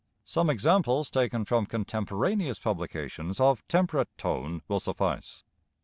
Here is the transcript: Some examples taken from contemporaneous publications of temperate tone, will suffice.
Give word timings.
Some 0.25 0.49
examples 0.49 1.11
taken 1.11 1.45
from 1.45 1.67
contemporaneous 1.67 2.57
publications 2.57 3.39
of 3.39 3.63
temperate 3.67 4.09
tone, 4.17 4.63
will 4.67 4.79
suffice. 4.79 5.43